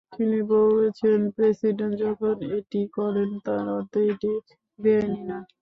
তিনি 0.13 0.39
বলেছেন, 0.51 1.19
প্রেসিডেন্ট 1.35 1.93
যখন 2.03 2.35
এটি 2.57 2.81
করেন, 2.97 3.29
তার 3.45 3.65
অর্থ 3.77 3.93
এটি 4.11 4.31
বেআইনি 4.79 5.21
নয়। 5.29 5.45